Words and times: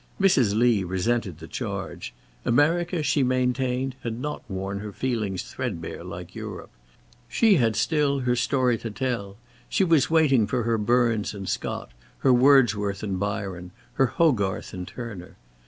Mrs. 0.19 0.55
Lee 0.57 0.83
resented 0.83 1.37
the 1.37 1.47
charge. 1.47 2.11
America, 2.43 3.03
she 3.03 3.21
maintained, 3.21 3.95
had 4.01 4.19
not 4.19 4.41
worn 4.49 4.79
her 4.79 4.91
feelings 4.91 5.43
threadbare 5.43 6.03
like 6.03 6.33
Europe. 6.33 6.71
She 7.29 7.57
had 7.57 7.75
still 7.75 8.21
her 8.21 8.35
story 8.35 8.79
to 8.79 8.89
tell; 8.89 9.37
she 9.69 9.83
was 9.83 10.09
waiting 10.09 10.47
for 10.47 10.63
her 10.63 10.79
Burns 10.79 11.35
and 11.35 11.47
Scott, 11.47 11.91
her 12.17 12.33
Wordsworth 12.33 13.03
and 13.03 13.19
Byron, 13.19 13.69
her 13.93 14.07
Hogarth 14.07 14.73
and 14.73 14.87
Turner. 14.87 15.35